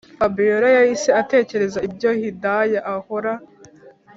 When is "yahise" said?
0.77-1.09